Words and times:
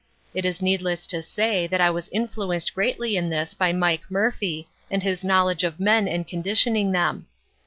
It 0.33 0.45
is 0.45 0.63
needless 0.63 1.05
to 1.05 1.21
say 1.21 1.67
that 1.67 1.79
I 1.79 1.91
was 1.91 2.09
influenced 2.09 2.73
greatly 2.73 3.15
in 3.17 3.29
this 3.29 3.53
by 3.53 3.71
Mike 3.71 4.09
Murphy 4.09 4.67
and 4.89 5.03
his 5.03 5.23
knowledge 5.23 5.63
of 5.63 5.79
men 5.79 6.07
and 6.07 6.27
conditioning 6.27 6.91
them. 6.91 7.27